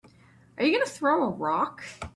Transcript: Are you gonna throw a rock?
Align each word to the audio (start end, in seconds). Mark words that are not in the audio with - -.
Are 0.57 0.63
you 0.65 0.73
gonna 0.73 0.89
throw 0.89 1.25
a 1.25 1.29
rock? 1.29 1.83